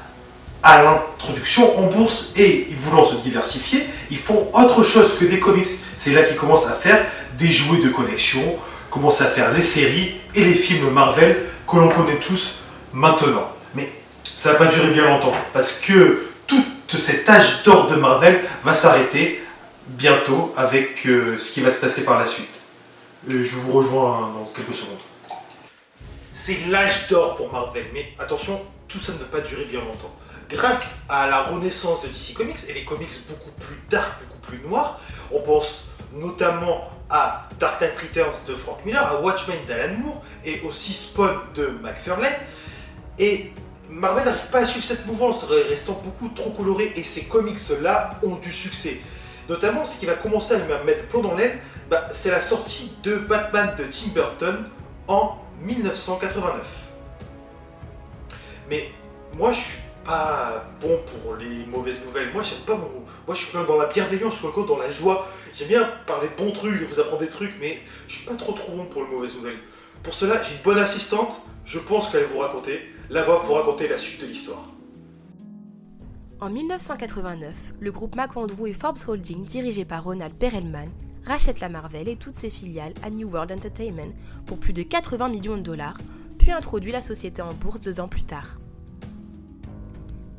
à 0.69 0.83
l'introduction 0.83 1.79
en 1.79 1.87
bourse 1.87 2.31
et 2.35 2.67
voulant 2.77 3.03
se 3.03 3.15
diversifier, 3.15 3.87
ils 4.11 4.19
font 4.19 4.49
autre 4.53 4.83
chose 4.83 5.17
que 5.17 5.25
des 5.25 5.39
comics. 5.39 5.65
C'est 5.95 6.11
là 6.11 6.21
qu'ils 6.21 6.37
commencent 6.37 6.67
à 6.67 6.73
faire 6.73 7.03
des 7.39 7.51
jouets 7.51 7.79
de 7.79 7.89
collection, 7.89 8.57
commencent 8.91 9.21
à 9.21 9.25
faire 9.25 9.51
les 9.51 9.63
séries 9.63 10.13
et 10.35 10.43
les 10.43 10.53
films 10.53 10.91
Marvel 10.91 11.37
que 11.67 11.75
l'on 11.75 11.89
connaît 11.89 12.17
tous 12.17 12.59
maintenant. 12.93 13.49
Mais 13.73 13.91
ça 14.23 14.51
va 14.53 14.59
pas 14.59 14.65
durer 14.67 14.91
bien 14.91 15.05
longtemps 15.05 15.33
parce 15.53 15.79
que 15.79 16.27
toute 16.45 17.01
cette 17.01 17.27
âge 17.29 17.63
d'or 17.63 17.87
de 17.87 17.95
Marvel 17.95 18.39
va 18.63 18.73
s'arrêter 18.73 19.43
bientôt 19.87 20.51
avec 20.55 21.05
euh, 21.05 21.37
ce 21.37 21.51
qui 21.51 21.61
va 21.61 21.69
se 21.69 21.79
passer 21.79 22.05
par 22.05 22.19
la 22.19 22.25
suite. 22.25 22.49
Euh, 23.29 23.43
je 23.43 23.55
vous 23.55 23.71
rejoins 23.71 24.31
dans 24.33 24.51
quelques 24.55 24.73
secondes. 24.73 24.97
C'est 26.33 26.57
l'âge 26.69 27.07
d'or 27.09 27.35
pour 27.35 27.51
Marvel, 27.51 27.85
mais 27.93 28.13
attention, 28.17 28.59
tout 28.87 28.99
ça 28.99 29.13
ne 29.13 29.17
va 29.17 29.25
pas 29.25 29.39
durer 29.39 29.65
bien 29.65 29.81
longtemps. 29.81 30.13
Grâce 30.49 31.03
à 31.07 31.27
la 31.27 31.43
renaissance 31.43 32.01
de 32.01 32.07
DC 32.07 32.33
Comics 32.33 32.57
et 32.69 32.73
les 32.73 32.83
comics 32.83 33.13
beaucoup 33.29 33.51
plus 33.59 33.79
dark, 33.87 34.19
beaucoup 34.19 34.39
plus 34.41 34.67
noirs, 34.67 34.99
on 35.31 35.41
pense 35.41 35.85
notamment 36.11 36.89
à 37.07 37.47
Dark 37.59 37.79
Knight 37.79 37.99
Returns 37.99 38.45
de 38.47 38.55
Frank 38.55 38.83
Miller, 38.83 39.05
à 39.05 39.21
Watchmen 39.21 39.59
d'Alan 39.67 39.93
Moore 39.99 40.23
et 40.43 40.61
aussi 40.61 40.93
Spawn 40.93 41.37
de 41.53 41.67
McFarlane. 41.83 42.33
Et 43.19 43.51
Marvel 43.89 44.25
n'arrive 44.25 44.47
pas 44.51 44.59
à 44.59 44.65
suivre 44.65 44.85
cette 44.85 45.05
mouvance, 45.05 45.43
restant 45.69 46.01
beaucoup 46.03 46.33
trop 46.33 46.49
coloré, 46.49 46.93
et 46.95 47.03
ces 47.03 47.25
comics-là 47.25 48.19
ont 48.23 48.35
du 48.35 48.51
succès. 48.51 49.01
Notamment, 49.49 49.85
ce 49.85 49.99
qui 49.99 50.07
va 50.07 50.13
commencer 50.13 50.55
à 50.55 50.57
lui 50.57 50.65
mettre 50.85 51.07
plomb 51.09 51.21
dans 51.21 51.35
l'aile, 51.35 51.59
bah, 51.91 52.07
c'est 52.11 52.31
la 52.31 52.41
sortie 52.41 52.93
de 53.03 53.17
Batman 53.17 53.75
de 53.77 53.83
Tim 53.83 54.11
Burton 54.15 54.65
en 55.07 55.37
1989. 55.61 56.63
Mais 58.69 58.91
moi, 59.37 59.53
je 59.53 59.59
suis 59.59 59.88
pas 60.03 60.65
bon 60.81 60.99
pour 61.05 61.35
les 61.35 61.65
mauvaises 61.65 62.03
nouvelles. 62.05 62.31
Moi, 62.33 62.43
j'aime 62.43 62.59
pas 62.65 62.75
mon... 62.75 63.03
Moi, 63.27 63.35
je 63.35 63.45
suis 63.45 63.53
dans 63.53 63.77
la 63.77 63.87
bienveillance, 63.87 64.33
je 64.33 64.47
suis 64.47 64.67
dans 64.67 64.77
la 64.77 64.89
joie. 64.89 65.27
J'aime 65.55 65.67
bien 65.67 65.87
parler 66.05 66.27
de 66.29 66.43
bons 66.43 66.51
trucs, 66.51 66.81
vous 66.81 66.99
apprendre 66.99 67.21
des 67.21 67.27
trucs, 67.27 67.53
mais 67.59 67.79
je 68.07 68.15
suis 68.15 68.25
pas 68.25 68.35
trop 68.35 68.53
trop 68.53 68.71
bon 68.71 68.85
pour 68.85 69.03
les 69.03 69.09
mauvaises 69.09 69.35
nouvelles. 69.35 69.59
Pour 70.03 70.13
cela, 70.13 70.41
j'ai 70.43 70.55
une 70.55 70.61
bonne 70.63 70.77
assistante. 70.77 71.41
Je 71.65 71.79
pense 71.79 72.09
qu'elle 72.09 72.23
va 72.23 72.27
vous 72.27 72.39
raconter. 72.39 72.81
La 73.09 73.23
voix 73.23 73.43
vous 73.45 73.53
raconter 73.53 73.87
la 73.87 73.97
suite 73.97 74.21
de 74.21 74.27
l'histoire. 74.27 74.65
En 76.41 76.49
1989, 76.49 77.73
le 77.79 77.91
groupe 77.91 78.15
McAndrew 78.15 78.67
et 78.67 78.73
Forbes 78.73 78.97
Holding, 79.07 79.43
dirigé 79.43 79.83
par 79.83 80.05
Ronald 80.05 80.33
Perelman, 80.33 80.89
rachète 81.25 81.59
la 81.59 81.67
Marvel 81.67 82.07
et 82.07 82.15
toutes 82.15 82.35
ses 82.35 82.49
filiales 82.49 82.93
à 83.03 83.09
New 83.09 83.29
World 83.29 83.51
Entertainment 83.51 84.13
pour 84.45 84.57
plus 84.57 84.71
de 84.71 84.83
80 84.83 85.27
millions 85.27 85.57
de 85.57 85.61
dollars, 85.61 85.97
puis 86.37 86.51
introduit 86.51 86.93
la 86.93 87.01
société 87.01 87.41
en 87.41 87.53
bourse 87.53 87.81
deux 87.81 87.99
ans 87.99 88.07
plus 88.07 88.23
tard. 88.23 88.57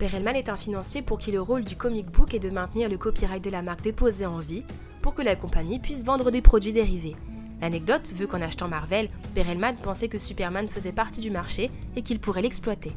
Perelman 0.01 0.35
est 0.35 0.49
un 0.49 0.57
financier 0.57 1.03
pour 1.03 1.19
qui 1.19 1.31
le 1.31 1.43
rôle 1.43 1.63
du 1.63 1.77
comic 1.77 2.11
book 2.11 2.33
est 2.33 2.39
de 2.39 2.49
maintenir 2.49 2.89
le 2.89 2.97
copyright 2.97 3.45
de 3.45 3.51
la 3.51 3.61
marque 3.61 3.83
déposée 3.83 4.25
en 4.25 4.39
vie 4.39 4.65
pour 5.03 5.13
que 5.13 5.21
la 5.21 5.37
compagnie 5.37 5.79
puisse 5.79 6.05
vendre 6.05 6.31
des 6.31 6.41
produits 6.41 6.73
dérivés. 6.73 7.17
L'anecdote 7.61 8.11
veut 8.15 8.27
qu'en 8.27 8.41
achetant 8.41 8.67
Marvel, 8.67 9.11
Perelman 9.35 9.77
pensait 9.77 10.09
que 10.09 10.17
Superman 10.17 10.69
faisait 10.69 10.93
partie 10.93 11.21
du 11.21 11.31
marché 11.31 11.71
et 11.97 12.03
qu'il 12.03 12.19
pourrait 12.19 12.41
l'exploiter. 12.41 12.95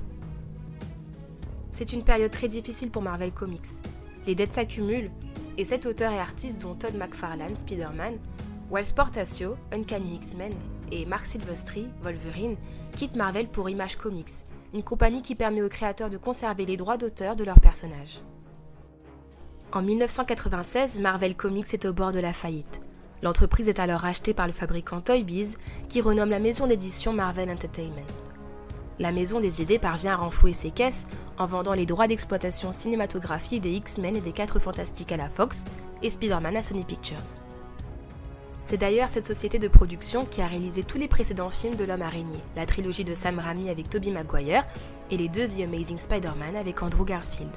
C'est 1.74 1.92
une 1.92 2.06
période 2.06 2.32
très 2.32 2.48
difficile 2.48 2.90
pour 2.90 3.02
Marvel 3.02 3.34
Comics. 3.34 3.82
Les 4.26 4.34
dettes 4.34 4.54
s'accumulent, 4.54 5.12
et 5.58 5.66
sept 5.66 5.86
auteurs 5.86 6.14
et 6.14 6.20
artistes 6.20 6.62
dont 6.62 6.74
Todd 6.74 6.96
McFarlane, 6.96 7.58
Spider-Man, 7.58 8.14
Wells 8.72 8.94
Portacio, 8.96 9.58
Uncanny 9.74 10.16
X-Men 10.16 10.54
et 10.94 11.06
Mark 11.06 11.26
Silvestri, 11.26 11.86
Wolverine, 12.02 12.56
quittent 12.96 13.18
Marvel 13.18 13.50
pour 13.50 13.70
Image 13.70 13.98
Comics, 13.98 14.46
une 14.74 14.84
compagnie 14.84 15.22
qui 15.22 15.36
permet 15.36 15.62
aux 15.62 15.70
créateurs 15.70 16.10
de 16.10 16.18
conserver 16.18 16.66
les 16.66 16.78
droits 16.78 16.98
d'auteur 16.98 17.36
de 17.36 17.44
leurs 17.44 17.60
personnages. 17.60 18.22
En 19.72 19.82
1996, 19.82 21.00
Marvel 21.00 21.36
Comics 21.36 21.74
est 21.74 21.86
au 21.86 21.94
bord 21.94 22.12
de 22.12 22.20
la 22.20 22.34
faillite. 22.34 22.82
L'entreprise 23.22 23.70
est 23.70 23.80
alors 23.80 24.02
rachetée 24.02 24.34
par 24.34 24.48
le 24.48 24.54
fabricant 24.54 25.02
Toy 25.02 25.24
Biz, 25.24 25.58
qui 25.90 26.02
renomme 26.02 26.30
la 26.30 26.40
maison 26.40 26.68
d'édition 26.68 27.14
Marvel 27.14 27.50
Entertainment 27.50 28.06
la 29.00 29.12
Maison 29.12 29.40
des 29.40 29.62
Idées 29.62 29.80
parvient 29.80 30.14
à 30.14 30.18
renflouer 30.18 30.54
ses 30.54 30.72
caisses 30.72 31.08
en 31.38 31.46
vendant 31.46 31.74
les 31.74 31.86
droits 31.86 32.08
d'exploitation 32.08 32.74
cinématographique 32.74 33.62
des 33.62 33.72
X-Men 33.72 34.16
et 34.16 34.22
des 34.22 34.32
4 34.32 34.60
Fantastiques 34.60 35.12
à 35.12 35.18
la 35.18 35.30
Fox 35.30 35.66
et 36.02 36.10
Spider-Man 36.10 36.56
à 36.56 36.62
Sony 36.62 36.84
Pictures. 36.84 37.18
C'est 38.66 38.80
d'ailleurs 38.80 39.10
cette 39.10 39.26
société 39.26 39.60
de 39.60 39.68
production 39.68 40.24
qui 40.24 40.42
a 40.42 40.48
réalisé 40.48 40.84
tous 40.84 40.98
les 40.98 41.10
précédents 41.10 41.50
films 41.50 41.76
de 41.76 41.84
l'homme 41.84 42.02
araignée, 42.02 42.40
la 42.56 42.66
trilogie 42.66 43.04
de 43.04 43.14
Sam 43.14 43.38
Raimi 43.38 43.70
avec 43.70 43.90
Tobey 43.90 44.10
Maguire 44.10 44.64
et 45.12 45.18
les 45.18 45.28
deux 45.28 45.48
The 45.48 45.64
Amazing 45.66 45.98
Spider-Man 45.98 46.56
avec 46.58 46.82
Andrew 46.82 47.04
Garfield. 47.04 47.52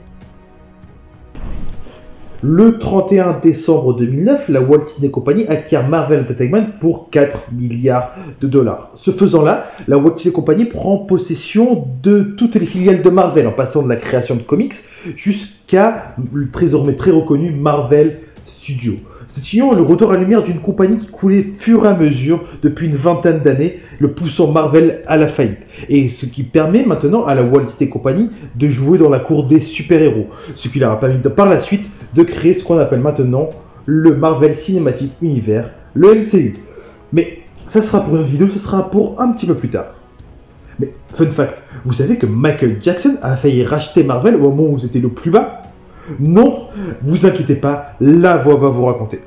Le 2.43 2.81
31 2.81 3.39
décembre 3.39 3.95
2009, 3.95 4.49
la 4.49 4.61
Walt 4.61 4.85
Disney 4.85 5.09
Company 5.13 5.47
acquiert 5.47 5.89
Marvel 5.89 6.23
Entertainment 6.23 6.67
pour 6.81 7.09
4 7.11 7.53
milliards 7.53 8.11
de 8.41 8.49
dollars. 8.49 8.91
Ce 8.97 9.13
faisant 9.13 9.43
là, 9.43 9.67
la 9.87 9.99
Walt 9.99 10.17
Disney 10.17 10.33
Company 10.33 10.65
prend 10.65 10.99
possession 10.99 11.87
de 12.03 12.35
toutes 12.37 12.57
les 12.57 12.67
filiales 12.67 13.03
de 13.03 13.11
Marvel, 13.11 13.47
en 13.47 13.53
passant 13.53 13.85
de 13.85 13.89
la 13.89 13.97
création 13.97 14.35
de 14.35 14.43
comics 14.43 14.75
jusqu'à 15.15 16.17
le 16.33 16.51
très 16.51 17.11
reconnu 17.13 17.53
Marvel 17.53 18.23
Union 18.69 19.73
est 19.73 19.77
le 19.77 19.83
retour 19.83 20.13
à 20.13 20.17
lumière 20.17 20.43
d'une 20.43 20.61
compagnie 20.61 20.99
qui 20.99 21.09
coulait 21.09 21.43
fur 21.57 21.85
et 21.85 21.89
à 21.89 21.95
mesure 21.95 22.45
depuis 22.63 22.87
une 22.87 22.97
vingtaine 22.97 23.41
d'années, 23.41 23.81
le 23.99 24.13
poussant 24.13 24.51
Marvel 24.51 25.03
à 25.07 25.17
la 25.17 25.27
faillite. 25.27 25.59
Et 25.89 26.09
ce 26.09 26.27
qui 26.27 26.43
permet 26.43 26.85
maintenant 26.85 27.25
à 27.27 27.35
la 27.35 27.43
Walt 27.43 27.65
Disney 27.65 27.89
Company 27.89 28.31
de 28.55 28.69
jouer 28.69 28.99
dans 28.99 29.11
la 29.11 29.21
cour 29.21 29.47
des 29.47 29.61
super-héros. 29.61 30.29
Ce 30.55 30.69
qui 30.69 30.79
leur 30.79 30.93
a 30.93 31.01
permis 31.01 31.19
par 31.19 31.49
la 31.49 31.61
suite 31.61 31.87
de 32.15 32.23
créer 32.23 32.55
ce 32.55 32.65
qu'on 32.65 32.79
appelle 32.79 33.01
maintenant 33.01 33.51
le 33.85 34.17
Marvel 34.17 34.57
Cinematic 34.57 35.13
Universe, 35.23 35.69
le 35.95 36.15
MCU. 36.15 36.57
Mais 37.13 37.39
ça 37.69 37.83
sera 37.83 38.05
pour 38.05 38.17
une 38.17 38.25
vidéo, 38.25 38.49
ce 38.49 38.59
sera 38.59 38.91
pour 38.91 39.21
un 39.21 39.33
petit 39.33 39.47
peu 39.47 39.55
plus 39.55 39.71
tard. 39.71 39.87
Mais 40.79 40.93
fun 41.15 41.31
fact, 41.31 41.57
vous 41.85 41.95
savez 41.95 42.17
que 42.17 42.27
Michael 42.27 42.79
Jackson 42.83 43.17
a 43.23 43.37
failli 43.37 43.65
racheter 43.65 44.03
Marvel 44.03 44.37
au 44.37 44.51
moment 44.51 44.65
où 44.65 44.73
vous 44.73 44.85
étiez 44.85 45.01
le 45.01 45.09
plus 45.09 45.31
bas? 45.31 45.63
Non, 46.21 46.69
vous 47.03 47.27
inquiétez 47.27 47.57
pas, 47.57 47.95
la 48.01 48.37
voix 48.37 48.57
va 48.57 48.69
vous 48.69 48.85
raconter. 48.85 49.21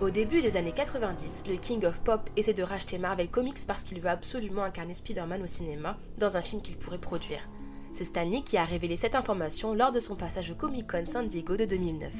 Au 0.00 0.10
début 0.10 0.42
des 0.42 0.56
années 0.56 0.72
90, 0.72 1.44
le 1.48 1.56
King 1.56 1.84
of 1.84 2.00
Pop 2.00 2.28
essaie 2.36 2.54
de 2.54 2.64
racheter 2.64 2.98
Marvel 2.98 3.28
Comics 3.28 3.66
parce 3.68 3.84
qu'il 3.84 4.00
veut 4.00 4.10
absolument 4.10 4.64
incarner 4.64 4.94
Spider-Man 4.94 5.42
au 5.42 5.46
cinéma 5.46 5.96
dans 6.18 6.36
un 6.36 6.40
film 6.40 6.60
qu'il 6.60 6.76
pourrait 6.76 6.98
produire. 6.98 7.38
C'est 7.92 8.04
Stanley 8.04 8.42
qui 8.42 8.56
a 8.56 8.64
révélé 8.64 8.96
cette 8.96 9.14
information 9.14 9.74
lors 9.74 9.92
de 9.92 10.00
son 10.00 10.16
passage 10.16 10.50
au 10.50 10.54
Comic 10.54 10.90
Con 10.90 11.04
San 11.06 11.28
Diego 11.28 11.56
de 11.56 11.66
2009. 11.66 12.12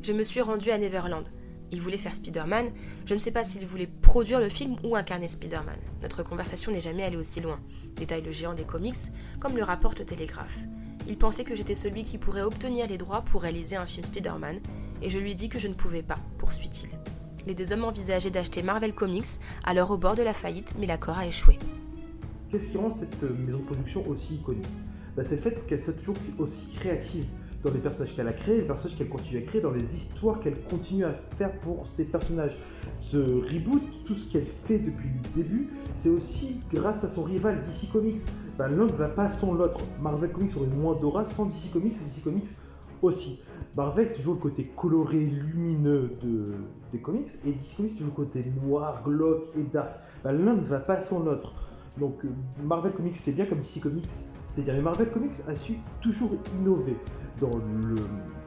Je 0.00 0.12
me 0.14 0.22
suis 0.22 0.40
rendu 0.40 0.70
à 0.70 0.78
Neverland. 0.78 1.28
Il 1.70 1.80
voulait 1.80 1.96
faire 1.96 2.14
Spider-Man, 2.14 2.70
je 3.04 3.14
ne 3.14 3.18
sais 3.18 3.30
pas 3.30 3.44
s'il 3.44 3.66
voulait 3.66 3.86
produire 3.86 4.40
le 4.40 4.48
film 4.48 4.76
ou 4.84 4.96
incarner 4.96 5.28
Spider-Man. 5.28 5.78
Notre 6.02 6.22
conversation 6.22 6.72
n'est 6.72 6.80
jamais 6.80 7.02
allée 7.02 7.16
aussi 7.16 7.40
loin, 7.40 7.60
détaille 7.96 8.22
le 8.22 8.32
géant 8.32 8.54
des 8.54 8.64
comics, 8.64 8.94
comme 9.38 9.56
le 9.56 9.64
rapporte 9.64 9.98
le 9.98 10.06
Télégraphe. 10.06 10.58
Il 11.08 11.18
pensait 11.18 11.44
que 11.44 11.54
j'étais 11.54 11.74
celui 11.74 12.04
qui 12.04 12.18
pourrait 12.18 12.42
obtenir 12.42 12.86
les 12.86 12.98
droits 12.98 13.22
pour 13.22 13.42
réaliser 13.42 13.76
un 13.76 13.86
film 13.86 14.04
Spider-Man, 14.04 14.60
et 15.02 15.10
je 15.10 15.18
lui 15.18 15.34
dis 15.34 15.48
que 15.48 15.58
je 15.58 15.68
ne 15.68 15.74
pouvais 15.74 16.02
pas, 16.02 16.18
poursuit-il. 16.38 16.90
Les 17.46 17.54
deux 17.54 17.72
hommes 17.72 17.84
envisageaient 17.84 18.30
d'acheter 18.30 18.62
Marvel 18.62 18.94
Comics, 18.94 19.40
alors 19.64 19.90
au 19.90 19.96
bord 19.96 20.14
de 20.14 20.22
la 20.22 20.32
faillite, 20.32 20.74
mais 20.78 20.86
l'accord 20.86 21.18
a 21.18 21.26
échoué. 21.26 21.58
Qu'est-ce 22.50 22.68
qui 22.68 22.78
rend 22.78 22.92
cette 22.92 23.22
euh, 23.24 23.34
maison 23.34 23.58
de 23.58 23.64
production 23.64 24.06
aussi 24.08 24.34
iconique 24.34 24.66
bah, 25.16 25.24
C'est 25.24 25.36
le 25.36 25.42
fait 25.42 25.66
qu'elle 25.66 25.80
soit 25.80 25.94
toujours 25.94 26.16
aussi 26.38 26.68
créative 26.76 27.24
dans 27.64 27.72
les 27.72 27.80
personnages 27.80 28.14
qu'elle 28.14 28.28
a 28.28 28.32
créés, 28.32 28.58
les 28.58 28.66
personnages 28.66 28.98
qu'elle 28.98 29.08
continue 29.08 29.38
à 29.38 29.42
créer, 29.42 29.60
dans 29.60 29.70
les 29.70 29.94
histoires 29.94 30.40
qu'elle 30.40 30.60
continue 30.64 31.04
à 31.04 31.14
faire 31.38 31.52
pour 31.60 31.88
ses 31.88 32.04
personnages. 32.04 32.58
Ce 33.00 33.16
reboot, 33.16 33.82
tout 34.04 34.14
ce 34.14 34.30
qu'elle 34.32 34.46
fait 34.66 34.78
depuis 34.78 35.08
le 35.08 35.42
début, 35.42 35.70
c'est 35.96 36.08
aussi 36.08 36.60
grâce 36.72 37.04
à 37.04 37.08
son 37.08 37.22
rival 37.22 37.62
DC 37.62 37.90
Comics. 37.92 38.20
Ben, 38.58 38.68
L'un 38.68 38.86
ne 38.86 38.92
va 38.92 39.08
pas 39.08 39.30
sans 39.30 39.54
l'autre. 39.54 39.80
Marvel 40.00 40.30
Comics 40.32 40.56
aurait 40.56 40.66
moins 40.66 40.94
d'aura 40.94 41.24
sans 41.24 41.46
DC 41.46 41.72
Comics 41.72 41.94
et 41.94 42.04
DC 42.04 42.22
Comics 42.24 42.48
aussi. 43.02 43.40
Marvel, 43.76 44.12
toujours 44.12 44.34
le 44.34 44.40
côté 44.40 44.70
coloré, 44.76 45.18
lumineux 45.18 46.12
de, 46.22 46.52
des 46.92 46.98
comics, 46.98 47.30
et 47.46 47.52
DC 47.52 47.76
Comics, 47.76 47.92
toujours 47.92 48.12
le 48.16 48.24
côté 48.24 48.44
noir, 48.62 49.02
glauque 49.04 49.48
et 49.58 49.62
dark. 49.72 49.90
Ben, 50.22 50.32
L'un 50.32 50.54
ne 50.56 50.64
va 50.64 50.78
pas 50.78 51.00
sans 51.00 51.20
l'autre. 51.20 51.54
Donc 51.98 52.24
euh, 52.24 52.28
Marvel 52.62 52.92
Comics, 52.92 53.16
c'est 53.16 53.32
bien 53.32 53.46
comme 53.46 53.60
DC 53.60 53.80
Comics, 53.80 54.10
c'est 54.48 54.62
bien. 54.62 54.74
Mais 54.74 54.82
Marvel 54.82 55.10
Comics 55.10 55.34
a 55.48 55.54
su 55.54 55.78
toujours 56.00 56.32
innover 56.58 56.96
dans 57.40 57.56
le 57.56 57.96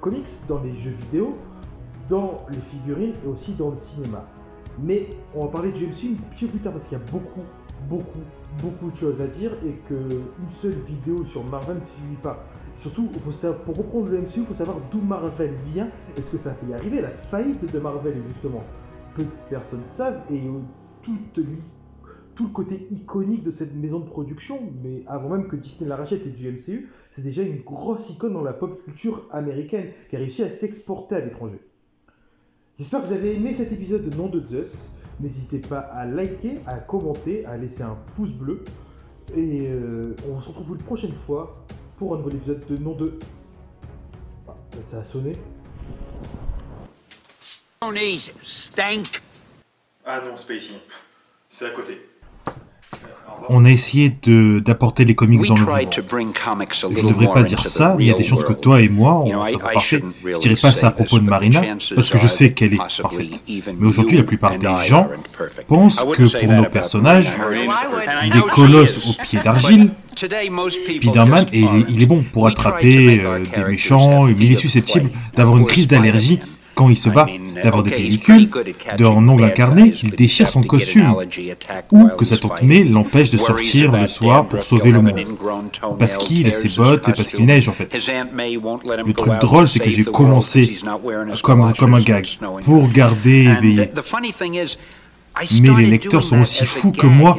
comics, 0.01 0.29
dans 0.47 0.61
les 0.61 0.75
jeux 0.75 0.95
vidéo, 1.11 1.35
dans 2.09 2.45
les 2.49 2.59
figurines 2.59 3.13
et 3.23 3.27
aussi 3.27 3.53
dans 3.53 3.71
le 3.71 3.77
cinéma. 3.77 4.23
Mais 4.79 5.09
on 5.33 5.45
va 5.45 5.51
parler 5.51 5.71
du 5.71 5.87
MCU 5.87 6.11
un 6.11 6.35
petit 6.35 6.45
peu 6.45 6.51
plus 6.51 6.59
tard 6.59 6.73
parce 6.73 6.87
qu'il 6.87 6.97
y 6.97 7.01
a 7.01 7.11
beaucoup, 7.11 7.41
beaucoup, 7.89 8.23
beaucoup 8.61 8.91
de 8.91 8.95
choses 8.95 9.21
à 9.21 9.27
dire 9.27 9.51
et 9.65 9.73
qu'une 9.87 10.51
seule 10.51 10.77
vidéo 10.87 11.25
sur 11.25 11.43
Marvel 11.43 11.77
ne 11.77 11.85
suffit 11.85 12.21
pas. 12.21 12.43
Surtout, 12.73 13.07
pour 13.07 13.77
reprendre 13.77 14.07
le 14.09 14.19
MCU, 14.19 14.39
il 14.39 14.45
faut 14.45 14.53
savoir 14.53 14.77
d'où 14.91 14.99
Marvel 14.99 15.53
vient 15.73 15.89
et 16.17 16.21
ce 16.21 16.31
que 16.31 16.37
ça 16.37 16.53
fait 16.53 16.67
y 16.67 16.73
arriver, 16.73 17.01
la 17.01 17.09
faillite 17.09 17.71
de 17.71 17.79
Marvel 17.79 18.15
justement? 18.27 18.63
Peu 19.15 19.23
de 19.23 19.29
personnes 19.49 19.83
savent 19.87 20.21
et 20.29 20.41
tout 21.03 21.17
le 22.43 22.49
côté 22.49 22.87
iconique 22.91 23.43
de 23.43 23.51
cette 23.51 23.73
maison 23.73 23.99
de 23.99 24.05
production, 24.09 24.59
mais 24.83 25.03
avant 25.07 25.29
même 25.29 25.47
que 25.47 25.55
Disney 25.55 25.87
la 25.87 25.95
rachète 25.95 26.25
et 26.25 26.31
du 26.31 26.51
MCU, 26.51 26.89
c'est 27.11 27.21
déjà 27.21 27.43
une 27.43 27.61
grosse 27.61 28.09
icône 28.09 28.33
dans 28.33 28.43
la 28.43 28.51
pop 28.51 28.83
culture 28.83 29.25
américaine 29.31 29.91
qui 30.09 30.17
a 30.17 30.19
réussi 30.19 30.43
à 30.43 30.49
s'exporter 30.49 31.15
à 31.15 31.19
l'étranger. 31.21 31.61
J'espère 32.77 33.03
que 33.03 33.07
vous 33.07 33.13
avez 33.13 33.35
aimé 33.35 33.53
cet 33.53 33.71
épisode 33.71 34.09
de 34.09 34.17
Nom 34.17 34.27
de 34.27 34.41
Zeus. 34.49 34.73
N'hésitez 35.21 35.59
pas 35.59 35.79
à 35.79 36.05
liker, 36.05 36.59
à 36.67 36.75
commenter, 36.75 37.45
à 37.45 37.55
laisser 37.55 37.83
un 37.83 37.97
pouce 38.17 38.31
bleu. 38.31 38.65
Et 39.33 39.69
euh, 39.69 40.13
on 40.29 40.41
se 40.41 40.49
retrouve 40.49 40.75
une 40.75 40.83
prochaine 40.83 41.13
fois 41.25 41.63
pour 41.97 42.13
un 42.13 42.17
nouvel 42.17 42.35
épisode 42.35 42.65
de 42.67 42.75
Nom 42.75 42.93
de... 42.93 43.17
Ah, 44.45 44.55
ça 44.91 44.97
a 44.97 45.03
sonné. 45.05 45.31
Ah 50.03 50.21
non, 50.25 50.35
c'est 50.35 50.47
pas 50.47 50.55
ici. 50.55 50.75
C'est 51.47 51.67
à 51.67 51.69
côté. 51.69 52.01
On 53.49 53.63
a 53.65 53.69
essayé 53.69 54.11
de 54.23 54.59
d'apporter 54.59 55.05
les 55.05 55.15
comics 55.15 55.47
dans 55.47 55.55
le 55.55 55.61
monde. 55.61 55.79
Je 55.81 56.87
little 56.87 57.07
devrais 57.07 57.33
pas 57.33 57.43
dire 57.43 57.63
ça, 57.63 57.95
mais 57.97 58.05
il 58.05 58.07
y 58.07 58.11
a 58.11 58.15
des 58.15 58.23
chances 58.23 58.43
que 58.43 58.53
toi 58.53 58.81
et 58.81 58.89
moi, 58.89 59.19
on 59.19 59.47
soit 59.47 59.59
parfait. 59.59 60.01
Je 60.01 60.27
really 60.27 60.39
dirais 60.39 60.55
pas 60.55 60.71
ça 60.71 60.87
à 60.87 60.91
propos 60.91 61.19
de 61.19 61.25
Marina, 61.25 61.61
parce 61.95 62.09
que 62.09 62.17
je 62.17 62.27
sais 62.27 62.53
qu'elle 62.53 62.73
est 62.73 62.77
parfaite. 62.77 63.29
Mais 63.77 63.87
aujourd'hui, 63.87 64.17
la 64.17 64.23
plupart 64.23 64.57
des 64.57 64.67
gens 64.85 65.07
pensent 65.67 66.03
que 66.13 66.39
pour 66.39 66.51
nos 66.53 66.65
personnages, 66.65 67.29
il 68.23 68.35
est 68.35 68.47
colosse 68.53 69.09
aux 69.09 69.23
pieds 69.23 69.39
d'argile, 69.43 69.91
Spider-Man, 70.15 71.45
et 71.51 71.59
il 71.59 71.63
est, 71.63 71.67
aren't. 71.67 71.85
il 71.89 72.01
est 72.01 72.05
bon 72.05 72.23
pour 72.23 72.47
attraper 72.47 73.19
euh, 73.19 73.39
des 73.39 73.63
méchants, 73.63 74.23
mais 74.25 74.33
il 74.39 74.51
est 74.53 74.55
susceptible 74.55 75.09
d'avoir 75.35 75.57
une 75.57 75.65
crise 75.65 75.87
d'allergie. 75.87 76.39
Quand 76.75 76.89
il 76.89 76.97
se 76.97 77.09
bat, 77.09 77.27
d'avoir 77.63 77.83
des 77.83 77.91
pellicules, 77.91 78.49
pretty 78.49 78.51
good 78.51 78.67
at 78.67 78.97
d'un 78.97 79.05
catching 79.05 79.29
ongle 79.29 79.41
bad 79.41 79.51
incarné 79.51 79.83
guys, 79.83 79.91
qu'il 79.91 80.11
déchire 80.11 80.49
son 80.49 80.63
costume, 80.63 81.15
ou 81.91 82.07
que 82.09 82.25
sa 82.25 82.37
tantumée 82.37 82.79
fighting. 82.79 82.93
l'empêche 82.93 83.29
de 83.29 83.37
sortir 83.37 83.91
le 83.93 84.07
soir 84.07 84.47
pour 84.47 84.63
sauver 84.63 84.91
le 84.91 85.01
monde. 85.01 85.19
Parce 85.97 86.17
qu'il 86.17 86.47
a 86.49 86.53
ses 86.53 86.69
bottes 86.69 87.07
et 87.07 87.13
parce 87.13 87.31
qu'il 87.31 87.45
neige 87.45 87.69
en 87.69 87.73
fait. 87.73 87.89
May 88.33 88.55
Le 88.55 89.13
truc 89.13 89.33
drôle, 89.41 89.67
c'est 89.67 89.79
que 89.79 89.89
j'ai 89.89 90.03
commencé 90.03 90.77
comme, 91.41 91.73
comme 91.73 91.93
un 91.95 92.01
gag 92.01 92.27
pour 92.63 92.89
garder 92.89 93.45
éveillé. 93.57 93.89
Mais 95.61 95.69
les 95.81 95.85
lecteurs 95.85 96.23
sont 96.23 96.41
aussi 96.41 96.65
fous 96.65 96.91
que 96.91 97.07
moi. 97.07 97.37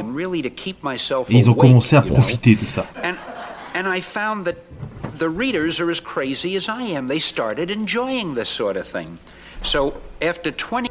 Et 1.28 1.36
ils 1.36 1.50
ont 1.50 1.54
commencé 1.54 1.96
à 1.96 2.02
profiter 2.02 2.54
de 2.54 2.66
ça. 2.66 2.86
The 5.16 5.30
readers 5.30 5.80
are 5.80 5.90
as 5.90 6.00
crazy 6.00 6.56
as 6.56 6.68
I 6.68 6.82
am. 6.82 7.08
They 7.08 7.18
started 7.18 7.70
enjoying 7.70 8.34
this 8.34 8.50
sort 8.50 8.76
of 8.76 8.86
thing. 8.86 9.18
So 9.62 9.98
after 10.20 10.50
20 10.50 10.90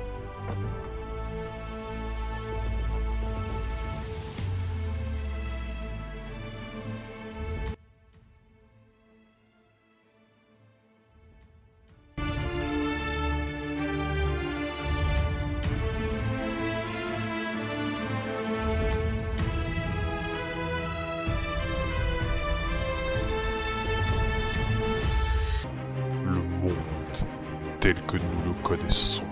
tel 27.85 28.01
que 28.07 28.17
nous 28.17 28.41
le 28.47 28.53
connaissons 28.63 29.29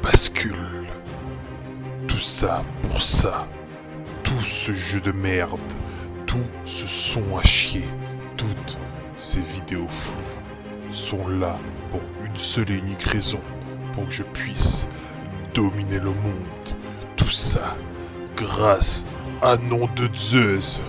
bascule. 0.00 0.86
Tout 2.06 2.20
ça 2.20 2.62
pour 2.82 3.02
ça. 3.02 3.48
Tout 4.22 4.44
ce 4.44 4.70
jeu 4.72 5.00
de 5.00 5.10
merde. 5.10 5.58
Tout 6.24 6.46
ce 6.64 6.86
son 6.86 7.36
à 7.36 7.42
chier. 7.42 7.88
Toutes 8.36 8.78
ces 9.16 9.40
vidéos 9.40 9.88
floues 9.88 10.14
sont 10.88 11.26
là 11.26 11.58
pour 11.90 12.00
une 12.24 12.36
seule 12.36 12.70
et 12.70 12.74
unique 12.74 13.02
raison. 13.02 13.40
Pour 13.92 14.06
que 14.06 14.12
je 14.12 14.22
puisse 14.22 14.86
dominer 15.52 15.98
le 15.98 16.10
monde. 16.10 16.76
Tout 17.16 17.28
ça 17.28 17.76
grâce 18.36 19.04
à 19.42 19.56
nom 19.56 19.88
de 19.96 20.08
Zeus. 20.14 20.80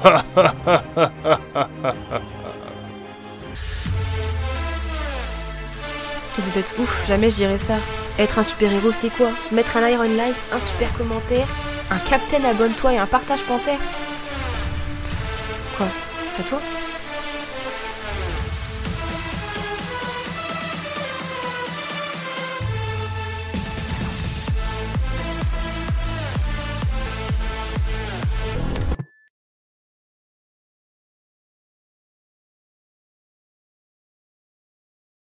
Vous 6.38 6.58
êtes 6.58 6.74
ouf, 6.78 7.06
jamais 7.06 7.30
je 7.30 7.36
dirais 7.36 7.58
ça. 7.58 7.74
Être 8.18 8.38
un 8.38 8.42
super-héros, 8.42 8.92
c'est 8.92 9.10
quoi? 9.10 9.28
Mettre 9.52 9.76
un 9.76 9.88
Iron 9.88 10.04
Life, 10.04 10.46
un 10.52 10.58
super 10.58 10.92
commentaire, 10.96 11.46
un 11.90 11.98
Captain 11.98 12.42
abonne-toi 12.44 12.94
et 12.94 12.98
un 12.98 13.06
partage 13.06 13.42
panthère? 13.42 13.78
Quoi? 15.76 15.86
C'est 16.36 16.48
toi? 16.48 16.60